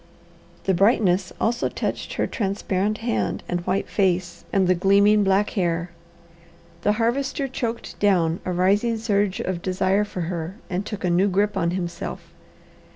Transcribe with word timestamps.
The 0.63 0.73
brightness 0.73 1.31
also 1.39 1.69
touched 1.69 2.13
her 2.13 2.25
transparent 2.25 2.97
hand 3.05 3.43
and 3.47 3.59
white 3.67 3.87
face 3.87 4.45
and 4.51 4.67
the 4.67 4.73
gleaming 4.73 5.23
black 5.23 5.51
hair. 5.51 5.91
The 6.81 6.93
Harvester 6.93 7.47
choked 7.47 7.99
down 7.99 8.39
a 8.43 8.51
rising 8.51 8.97
surge 8.97 9.39
of 9.41 9.61
desire 9.61 10.03
for 10.03 10.21
her, 10.21 10.55
and 10.71 10.87
took 10.87 11.03
a 11.03 11.11
new 11.11 11.27
grip 11.27 11.55
on 11.55 11.69
himself. 11.69 12.33